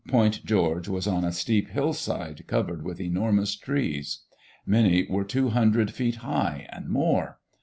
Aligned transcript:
Point 0.07 0.43
George 0.43 0.87
was 0.87 1.05
on 1.05 1.23
a 1.23 1.31
steep 1.31 1.67
hill 1.69 1.93
side, 1.93 2.45
covered 2.47 2.81
with 2.83 2.99
enormous 2.99 3.55
trees. 3.55 4.21
Many 4.65 5.05
were 5.07 5.23
two 5.23 5.49
hun 5.49 5.69
dred 5.73 5.91
feet 5.93 6.15
high 6.25 6.65
and 6.71 6.89
more. 6.89 7.37